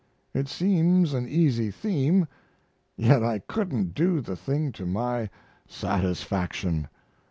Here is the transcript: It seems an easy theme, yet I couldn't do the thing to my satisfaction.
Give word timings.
It 0.33 0.47
seems 0.47 1.13
an 1.13 1.27
easy 1.27 1.69
theme, 1.69 2.27
yet 2.97 3.23
I 3.23 3.37
couldn't 3.37 3.93
do 3.93 4.19
the 4.19 4.35
thing 4.35 4.71
to 4.71 4.85
my 4.87 5.29
satisfaction. 5.67 6.87